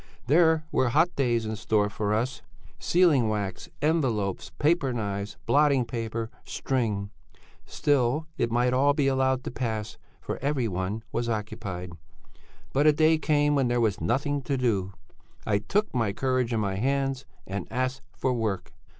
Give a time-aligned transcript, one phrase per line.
[0.25, 2.41] There were hot days in store for us.
[2.79, 7.11] Sealing wax, envelopes, paper knives, blotting paper, string.
[7.67, 11.91] Still, it might all be allowed to pass, for every one was occupied.
[12.73, 14.91] But a day came when there was nothing to do.
[15.45, 18.73] I took my courage in my hands and asked for work.